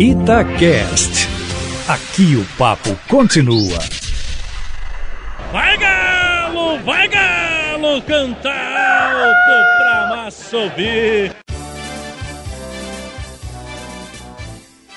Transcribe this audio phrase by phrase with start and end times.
[0.00, 1.26] Itacast.
[1.88, 3.80] Aqui o papo continua.
[5.50, 10.56] Vai galo, vai galo, canta alto pra massa.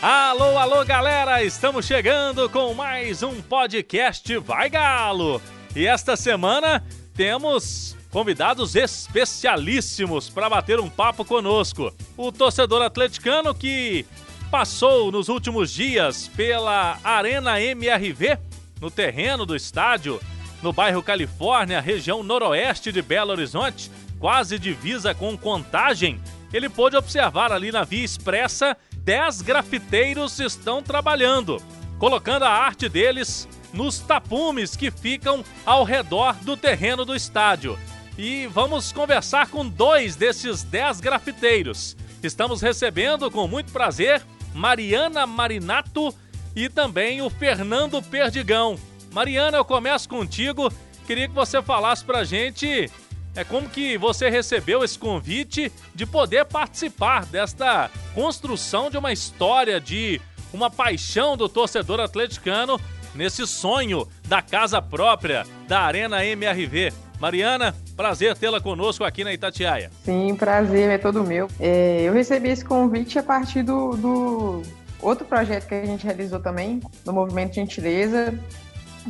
[0.03, 1.43] Alô, alô, galera!
[1.43, 5.41] Estamos chegando com mais um podcast Vai Galo.
[5.75, 6.83] E esta semana
[7.15, 11.91] temos convidados especialíssimos para bater um papo conosco.
[12.15, 14.05] O torcedor atleticano que
[14.51, 18.37] passou nos últimos dias pela Arena MRV,
[18.81, 20.19] no terreno do estádio,
[20.61, 26.19] no bairro Califórnia, região noroeste de Belo Horizonte, quase divisa com Contagem,
[26.51, 31.57] ele pôde observar ali na via expressa 10 grafiteiros estão trabalhando,
[31.97, 37.79] colocando a arte deles nos tapumes que ficam ao redor do terreno do estádio.
[38.17, 41.95] E vamos conversar com dois desses 10 grafiteiros.
[42.21, 44.21] Estamos recebendo com muito prazer
[44.53, 46.13] Mariana Marinato
[46.55, 48.77] e também o Fernando Perdigão.
[49.11, 50.71] Mariana, eu começo contigo.
[51.05, 52.89] Queria que você falasse pra gente
[53.35, 59.79] é como que você recebeu esse convite de poder participar desta construção de uma história
[59.79, 60.19] de
[60.53, 62.79] uma paixão do torcedor atleticano
[63.15, 66.91] nesse sonho da casa própria da Arena MRV.
[67.19, 69.91] Mariana, prazer tê-la conosco aqui na Itatiaia.
[70.03, 71.47] Sim, prazer é todo meu.
[71.59, 74.63] É, eu recebi esse convite a partir do, do
[74.99, 78.33] outro projeto que a gente realizou também, do Movimento Gentileza,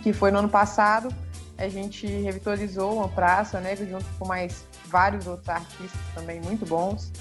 [0.04, 1.08] que foi no ano passado.
[1.58, 7.14] A gente revitalizou uma praça, né, junto com mais vários outros artistas também muito bons.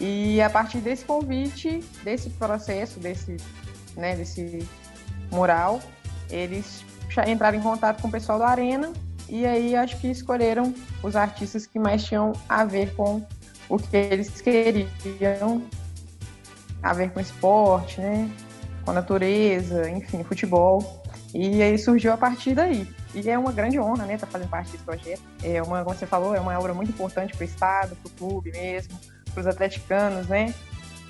[0.00, 3.36] E a partir desse convite, desse processo, desse,
[3.94, 4.66] né, desse
[5.30, 5.78] mural,
[6.30, 6.82] eles
[7.26, 8.90] entraram em contato com o pessoal da Arena
[9.28, 13.22] e aí acho que escolheram os artistas que mais tinham a ver com
[13.68, 15.62] o que eles queriam,
[16.82, 18.30] a ver com esporte, né?
[18.84, 21.02] Com a natureza, enfim, futebol.
[21.34, 22.88] E aí surgiu a partir daí.
[23.14, 25.22] E é uma grande honra, né, estar tá fazendo parte desse projeto.
[25.42, 28.10] É uma, como você falou, é uma obra muito importante para o Estado, para o
[28.12, 28.98] clube mesmo,
[29.32, 30.54] para os atleticanos, né,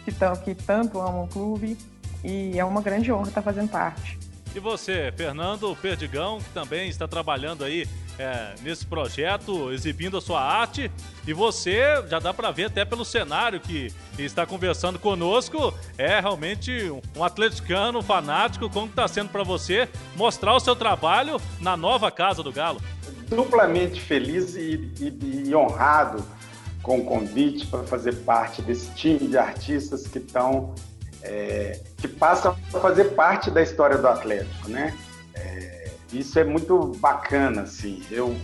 [0.05, 1.79] que, tão, que tanto amam o clube.
[2.25, 4.19] E é uma grande honra estar tá fazendo parte.
[4.55, 7.87] E você, Fernando Perdigão, que também está trabalhando aí
[8.19, 10.91] é, nesse projeto, exibindo a sua arte.
[11.27, 16.91] E você, já dá para ver até pelo cenário que está conversando conosco, é realmente
[17.17, 18.69] um atleticano fanático.
[18.69, 22.81] Como está sendo para você mostrar o seu trabalho na nova Casa do Galo?
[23.29, 26.25] Duplamente feliz e, e, e honrado
[26.83, 30.75] com o convite para fazer parte desse time de artistas que estão
[31.23, 34.97] é, que passam a fazer parte da história do Atlético, né?
[36.13, 38.03] Isso é muito bacana, assim.
[38.11, 38.37] Eu,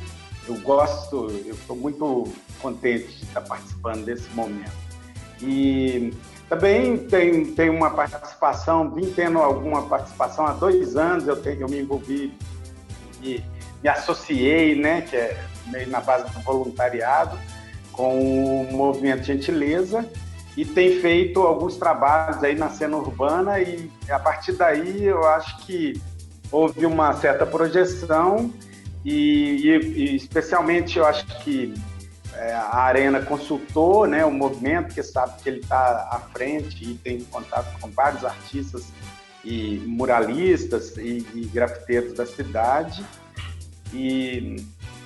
[0.46, 4.72] eu gosto, eu estou muito contente de estar participando desse momento.
[5.40, 6.12] E
[6.48, 11.68] também tem, tem uma participação, vim tendo alguma participação há dois anos, eu, tenho, eu
[11.68, 12.36] me envolvi
[13.22, 13.42] e
[13.82, 17.38] me associei, né, que é meio na base do voluntariado,
[17.92, 20.08] com o Movimento Gentileza
[20.56, 25.58] e tem feito alguns trabalhos aí na cena urbana e a partir daí eu acho
[25.58, 26.00] que
[26.54, 28.48] houve uma certa projeção
[29.04, 31.74] e, e, e especialmente eu acho que
[32.32, 36.94] é, a Arena consultou né, o movimento, que sabe que ele está à frente e
[36.94, 38.86] tem contato com vários artistas
[39.44, 43.04] e muralistas e, e grafiteiros da cidade.
[43.92, 44.56] E,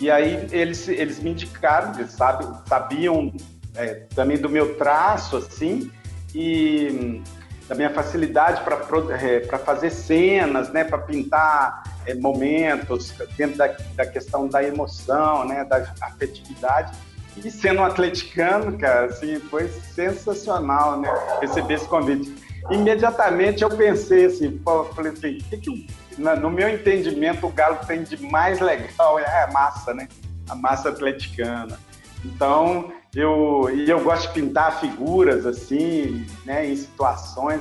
[0.01, 3.33] e aí eles, eles me indicaram, eles sabe, sabiam
[3.75, 5.91] é, também do meu traço, assim,
[6.35, 7.23] e
[7.69, 8.79] da minha facilidade para
[9.21, 15.65] é, fazer cenas, né, para pintar é, momentos dentro da, da questão da emoção, né,
[15.65, 16.97] da afetividade.
[17.37, 21.09] E sendo um atleticano, cara, assim, foi sensacional, né,
[21.41, 22.35] receber esse convite.
[22.71, 24.61] Imediatamente eu pensei assim,
[24.95, 29.53] falei assim, que, que no meu entendimento o Galo tem de mais legal é a
[29.53, 30.09] massa, né,
[30.49, 31.79] a massa atleticana.
[32.25, 37.61] Então, eu, e eu gosto de pintar figuras assim, né, em situações.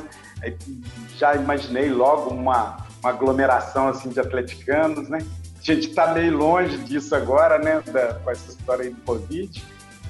[1.17, 5.19] Já imaginei logo uma, uma aglomeração assim de atleticanos, né?
[5.57, 9.63] A gente está meio longe disso agora, né, da, com essa história aí do Covid,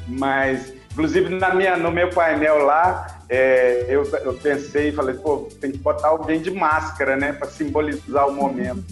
[0.07, 5.47] mas inclusive na minha, no meu painel lá, é, eu, eu pensei e falei, pô,
[5.61, 8.83] tem que botar alguém de máscara, né, para simbolizar o momento.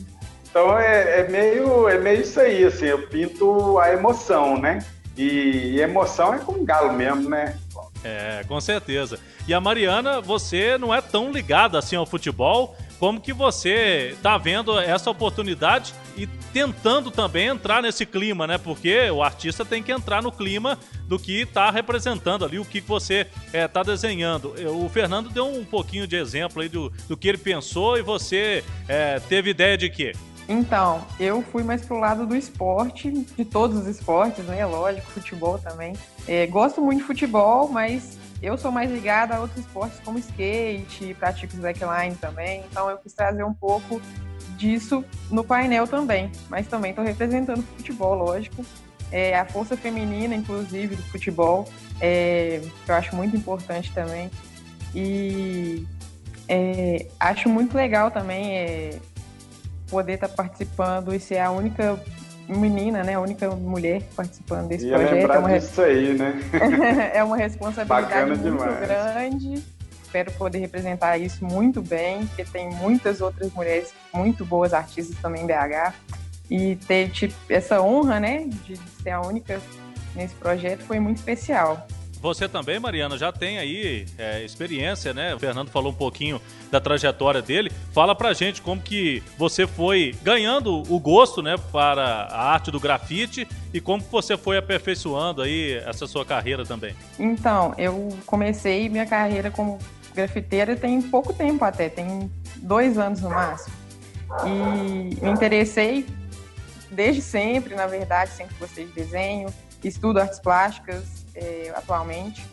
[0.50, 4.80] Então é, é, meio, é meio isso aí, assim, eu pinto a emoção, né?
[5.18, 7.58] E, emoção é com galo mesmo, né?
[8.04, 9.20] É, com certeza.
[9.48, 14.38] E a Mariana, você não é tão ligada assim ao futebol, como que você está
[14.38, 18.58] vendo essa oportunidade e tentando também entrar nesse clima, né?
[18.58, 20.78] Porque o artista tem que entrar no clima
[21.08, 24.54] do que está representando ali, o que você está é, desenhando.
[24.84, 28.64] O Fernando deu um pouquinho de exemplo aí do, do que ele pensou e você
[28.88, 30.14] é, teve ideia de quê?
[30.47, 34.63] Então, eu fui mais pro lado do esporte, de todos os esportes, né?
[34.65, 35.94] Lógico, futebol também.
[36.27, 41.15] É, gosto muito de futebol, mas eu sou mais ligada a outros esportes como skate,
[41.15, 44.00] pratico slackline também, então eu quis trazer um pouco
[44.56, 48.63] disso no painel também, mas também estou representando o futebol, lógico.
[49.12, 51.68] É, a força feminina, inclusive, do futebol,
[52.01, 54.30] é, que eu acho muito importante também.
[54.94, 55.86] E
[56.47, 59.00] é, acho muito legal também é,
[59.90, 62.00] poder estar tá participando e ser a única
[62.48, 63.16] menina, né?
[63.16, 65.14] A única mulher participando desse Ia projeto.
[65.16, 66.42] Lembrar é uma disso aí, né?
[67.14, 68.80] é uma responsabilidade muito demais.
[68.80, 69.64] grande.
[70.04, 75.44] Espero poder representar isso muito bem, porque tem muitas outras mulheres muito boas artistas também
[75.44, 75.94] em BH.
[76.50, 79.60] E ter tipo, essa honra, né, de ser a única
[80.16, 81.86] nesse projeto foi muito especial.
[82.22, 85.36] Você também, Mariana, já tem aí é, experiência, né?
[85.36, 86.42] O Fernando falou um pouquinho
[86.72, 87.72] da trajetória dele.
[87.94, 92.80] Fala pra gente como que você foi ganhando o gosto, né, para a arte do
[92.80, 96.96] grafite e como você foi aperfeiçoando aí essa sua carreira também.
[97.20, 99.80] Então, eu comecei minha carreira como
[100.14, 103.76] grafiteira tem pouco tempo até, tem dois anos no máximo.
[104.46, 106.06] E me interessei
[106.90, 109.54] desde sempre, na verdade, sempre gostei de desenho,
[109.84, 112.46] estudo artes plásticas, é, atualmente.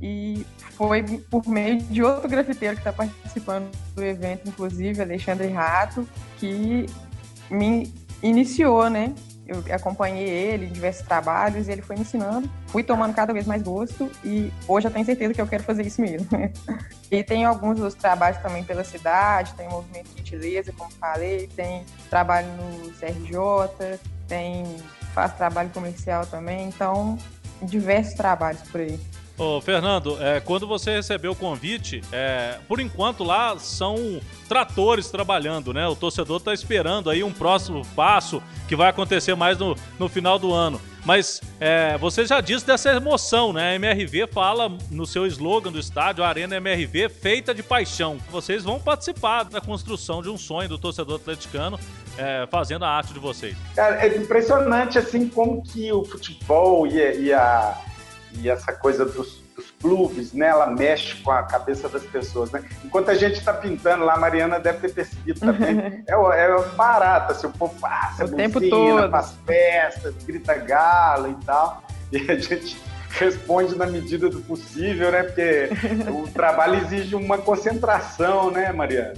[0.00, 0.46] E
[0.76, 6.06] foi por meio de outro grafiteiro que está participando do evento, inclusive, Alexandre Rato,
[6.38, 6.86] que
[7.50, 7.92] me
[8.22, 9.14] iniciou, né?
[9.46, 12.50] Eu acompanhei ele em diversos trabalhos e ele foi me ensinando.
[12.66, 15.86] Fui tomando cada vez mais gosto e hoje eu tenho certeza que eu quero fazer
[15.86, 16.26] isso mesmo.
[17.10, 21.84] e tem alguns dos trabalhos também pela cidade, tem movimento de gentileza, como falei, tem
[22.10, 24.64] trabalho no CRJ, tem
[25.14, 26.68] faz trabalho comercial também.
[26.68, 27.16] Então,
[27.62, 28.98] diversos trabalhos por aí.
[29.38, 34.18] Ô, Fernando, é, quando você recebeu o convite, é, por enquanto lá são
[34.48, 35.86] tratores trabalhando, né?
[35.86, 40.38] O torcedor está esperando aí um próximo passo que vai acontecer mais no, no final
[40.38, 40.80] do ano.
[41.04, 43.72] Mas é, você já disse dessa emoção, né?
[43.72, 48.16] A MRV fala no seu slogan do estádio, Arena MRV, feita de paixão.
[48.30, 51.78] Vocês vão participar da construção de um sonho do torcedor atleticano
[52.18, 53.56] é, fazendo a arte de vocês.
[53.74, 57.76] Cara, é impressionante assim como que o futebol e, e a
[58.38, 60.48] e essa coisa dos, dos, clubes, né?
[60.48, 62.62] Ela mexe com a cabeça das pessoas, né?
[62.84, 65.78] Enquanto a gente está pintando lá, a Mariana deve ter percebido também.
[66.06, 69.10] é, é barato, assim, o povo passa, o tempo todo.
[69.10, 71.82] faz festas, grita galo e tal.
[72.12, 72.80] E a gente
[73.10, 75.24] responde na medida do possível, né?
[75.24, 75.68] Porque
[76.08, 79.14] o trabalho exige uma concentração, né, Mariana?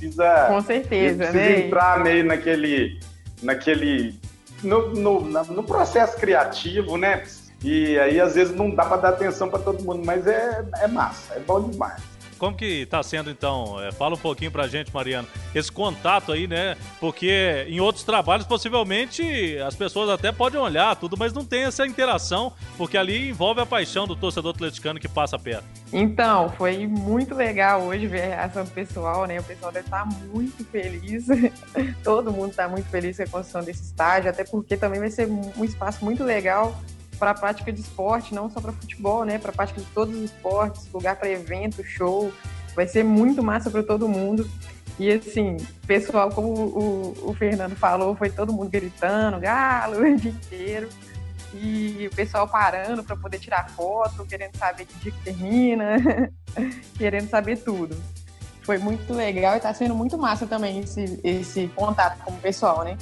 [0.00, 0.46] Precisa.
[0.48, 1.60] Com certeza, precisa né?
[1.60, 2.98] entrar meio naquele.
[3.42, 4.18] naquele
[4.62, 7.22] no, no, no processo criativo, né?
[7.62, 10.86] E aí, às vezes, não dá para dar atenção para todo mundo, mas é, é
[10.86, 12.02] massa, é bom demais.
[12.40, 13.78] Como que tá sendo, então?
[13.82, 15.28] É, fala um pouquinho pra gente, Mariano.
[15.54, 16.74] Esse contato aí, né?
[16.98, 21.86] Porque em outros trabalhos, possivelmente, as pessoas até podem olhar tudo, mas não tem essa
[21.86, 25.64] interação, porque ali envolve a paixão do torcedor atleticano que passa perto.
[25.92, 29.38] Então, foi muito legal hoje ver a reação do pessoal, né?
[29.38, 31.26] O pessoal deve estar muito feliz.
[32.02, 35.28] Todo mundo está muito feliz com a construção desse estádio, até porque também vai ser
[35.28, 36.74] um espaço muito legal
[37.20, 39.38] para a prática de esporte, não só para futebol, né?
[39.38, 42.32] Para a prática de todos os esportes, lugar para evento, show.
[42.74, 44.50] Vai ser muito massa para todo mundo.
[44.98, 50.30] E assim, pessoal, como o, o, Fernando falou, foi todo mundo gritando, galo o dia
[50.30, 50.88] inteiro.
[51.52, 56.30] E o pessoal parando para poder tirar foto, querendo saber que dia que termina,
[56.96, 57.96] querendo saber tudo.
[58.62, 62.84] Foi muito legal e está sendo muito massa também esse, esse contato com o pessoal,
[62.84, 62.96] né?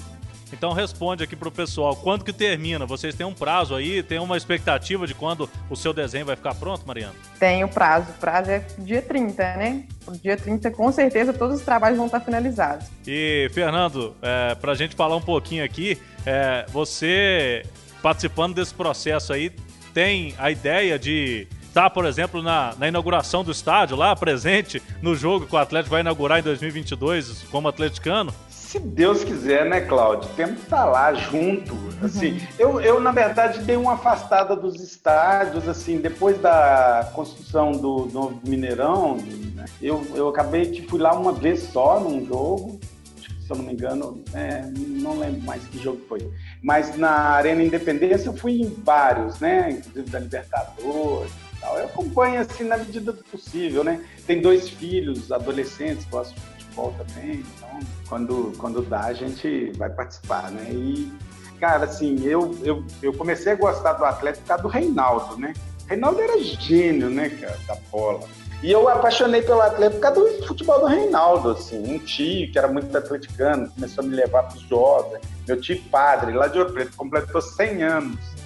[0.52, 2.87] Então responde aqui pro pessoal, quando que termina?
[2.87, 6.55] Vocês têm um prazo aí, tem uma expectativa de quando o seu desenho vai ficar
[6.55, 7.14] pronto, Mariana?
[7.38, 9.85] Tem o prazo, o prazo é dia 30, né?
[10.23, 12.87] Dia 30, com certeza, todos os trabalhos vão estar finalizados.
[13.07, 17.62] E, Fernando, é, pra gente falar um pouquinho aqui, é, você
[18.02, 19.52] participando desse processo aí,
[19.93, 24.83] tem a ideia de estar, tá, por exemplo, na, na, inauguração do estádio, lá presente
[25.02, 28.33] no jogo que o Atlético vai inaugurar em 2022 como atleticano?
[28.68, 30.28] Se Deus quiser, né, Cláudio?
[30.37, 31.75] Temos que estar lá junto.
[32.02, 32.40] Assim, uhum.
[32.58, 38.38] eu, eu, na verdade, dei uma afastada dos estádios, assim, depois da construção do, do
[38.46, 39.16] Mineirão,
[39.54, 42.78] né, eu, eu acabei que fui lá uma vez só num jogo,
[43.16, 46.30] se eu não me engano, é, não lembro mais que jogo foi.
[46.62, 49.70] Mas na Arena Independência eu fui em vários, né?
[49.70, 51.32] Inclusive da Libertadores
[51.62, 54.04] Eu acompanho assim na medida do possível, né?
[54.26, 60.50] Tem dois filhos, adolescentes, de futebol também, então quando, quando dá a gente vai participar,
[60.50, 60.70] né?
[60.70, 61.12] E,
[61.58, 65.52] cara, assim, eu, eu, eu comecei a gostar do Atlético por causa do Reinaldo, né?
[65.87, 68.20] Reinaldo era gênio, né, cara, da bola.
[68.62, 71.94] E eu apaixonei pelo Atlético por causa do futebol do Reinaldo, assim.
[71.94, 75.18] Um tio que era muito atleticano, começou a me levar para os jogos.
[75.47, 78.38] Meu tio padre, lá de Ouro Preto, completou 100 anos.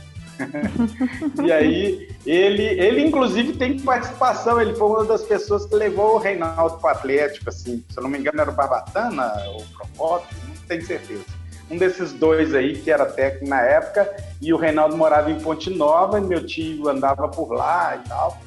[1.45, 6.19] E aí, ele, ele inclusive tem participação, ele foi uma das pessoas que levou o
[6.19, 7.85] Reinaldo para o Atlético, assim.
[7.89, 11.25] Se eu não me engano, era o Barbatana ou o Procopio, não tenho certeza.
[11.71, 15.71] Um desses dois aí, que era técnico na época, e o Reinaldo morava em Ponte
[15.71, 18.39] Nova, e meu tio andava por lá e tal.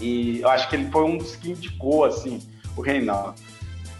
[0.00, 2.40] E eu acho que ele foi um dos que indicou, assim,
[2.76, 3.34] o Reinaldo.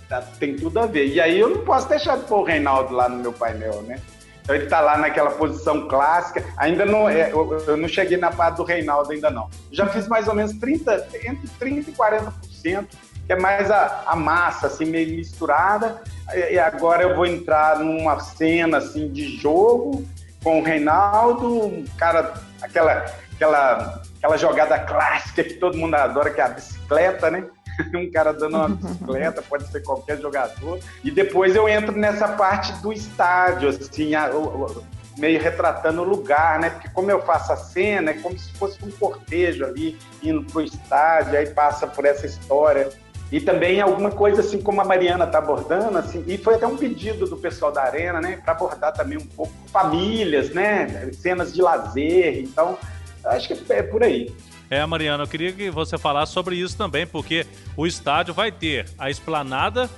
[0.08, 1.06] Tá, tem tudo a ver.
[1.06, 3.98] E aí eu não posso deixar de pôr o Reinaldo lá no meu painel, né?
[4.44, 6.44] Então ele está lá naquela posição clássica.
[6.58, 9.48] Ainda não, é, eu, eu, não cheguei na parte do Reinaldo ainda não.
[9.72, 12.86] Já fiz mais ou menos 30, entre 30 e 40%,
[13.26, 16.02] que é mais a, a massa, assim, meio misturada.
[16.34, 20.06] E, agora eu vou entrar numa cena, assim, de jogo
[20.42, 26.44] com o Reinaldo, cara, aquela, aquela aquela jogada clássica que todo mundo adora, que é
[26.44, 27.44] a bicicleta, né?
[27.94, 30.78] um cara dando uma bicicleta, pode ser qualquer jogador.
[31.02, 34.82] E depois eu entro nessa parte do estádio, assim, a, o,
[35.18, 36.70] meio retratando o lugar, né?
[36.70, 40.62] Porque como eu faço a cena, é como se fosse um cortejo ali, indo pro
[40.62, 42.88] estádio, aí passa por essa história.
[43.32, 46.76] E também alguma coisa assim como a Mariana está abordando, assim, e foi até um
[46.76, 51.60] pedido do pessoal da Arena, né, para abordar também um pouco famílias, né, cenas de
[51.62, 52.38] lazer.
[52.38, 52.78] Então,
[53.24, 54.34] Acho que é por aí.
[54.70, 58.86] É, Mariana, eu queria que você falasse sobre isso também, porque o estádio vai ter
[58.98, 59.88] a esplanada,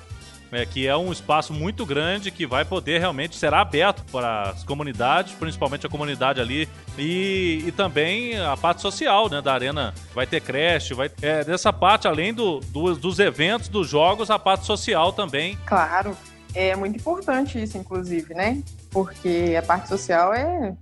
[0.52, 4.64] é, que é um espaço muito grande que vai poder realmente ser aberto para as
[4.64, 6.68] comunidades, principalmente a comunidade ali,
[6.99, 9.94] e, e também a parte social né, da arena.
[10.14, 14.38] Vai ter creche, vai é, dessa parte, além do, do, dos eventos, dos jogos, a
[14.38, 15.58] parte social também.
[15.66, 16.16] Claro,
[16.54, 18.62] é muito importante isso, inclusive, né?
[18.90, 20.75] Porque a parte social é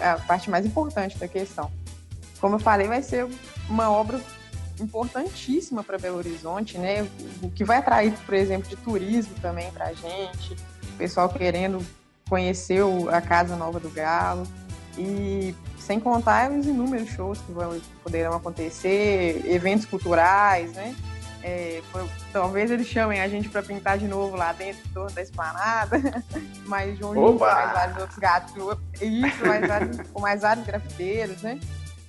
[0.00, 1.70] é a parte mais importante da questão.
[2.42, 3.28] Como eu falei, vai ser
[3.70, 4.20] uma obra
[4.80, 7.08] importantíssima para Belo Horizonte, né?
[7.40, 10.56] O que vai atrair, por exemplo, de turismo também para a gente,
[10.92, 11.78] o pessoal querendo
[12.28, 12.82] conhecer
[13.12, 14.42] a Casa Nova do Galo
[14.98, 20.96] e sem contar os inúmeros shows que vão, poderão acontecer, eventos culturais, né?
[21.44, 21.80] É,
[22.32, 26.00] talvez eles chamem a gente para pintar de novo lá dentro da esplanada,
[26.66, 28.54] mas João Lins, mais vários outros gatos,
[29.00, 31.60] isso, mais vários, com mais vários grafiteiros, né?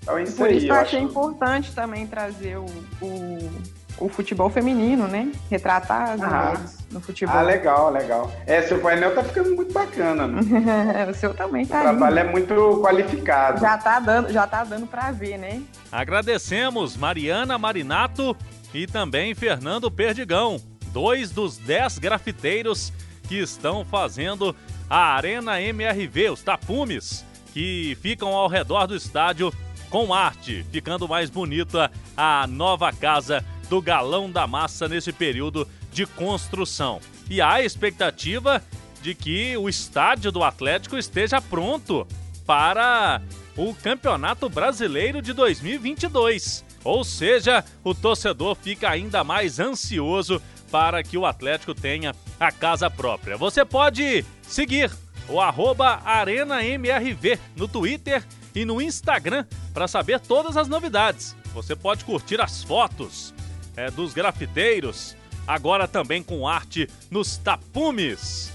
[0.04, 1.10] Então, isso Por isso eu achei acho...
[1.10, 2.66] importante também trazer o,
[3.02, 3.52] o,
[3.98, 5.32] o, futebol feminino, né?
[5.50, 7.38] Retratar as mulheres no futebol.
[7.38, 8.32] Ah, legal, legal.
[8.46, 11.08] É, seu painel tá ficando muito bacana, né?
[11.10, 11.80] o seu também tá.
[11.80, 13.62] O trabalho é muito qualificado.
[13.62, 15.62] Já tá dando, já tá dando para ver, né?
[15.90, 18.36] Agradecemos Mariana Marinato
[18.74, 22.92] e também Fernando Perdigão, dois dos dez grafiteiros
[23.30, 24.54] que estão fazendo
[24.90, 29.54] a Arena MRV, os tapumes, que ficam ao redor do estádio
[29.94, 36.08] com arte, ficando mais bonita a nova casa do Galão da Massa nesse período de
[36.08, 37.00] construção.
[37.30, 38.60] E há a expectativa
[39.04, 42.08] de que o estádio do Atlético esteja pronto
[42.44, 43.22] para
[43.56, 46.66] o Campeonato Brasileiro de 2022.
[46.84, 52.90] Ou seja, o torcedor fica ainda mais ansioso para que o Atlético tenha a casa
[52.90, 53.38] própria.
[53.38, 54.90] Você pode seguir
[55.30, 58.24] o arroba ArenaMRV no Twitter
[58.56, 61.36] e no Instagram para saber todas as novidades.
[61.54, 63.34] Você pode curtir as fotos
[63.76, 65.16] é, dos grafiteiros,
[65.48, 68.52] agora também com arte nos tapumes.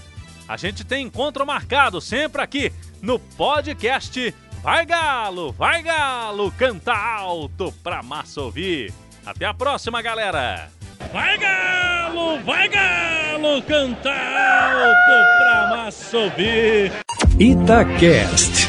[0.47, 7.73] A gente tem encontro marcado sempre aqui no podcast Vai Galo, vai Galo, canta alto
[7.81, 8.93] pra massa ouvir.
[9.25, 10.69] Até a próxima, galera.
[11.13, 16.91] Vai Galo, vai Galo, canta alto pra massa ouvir.
[17.39, 18.68] Itacast.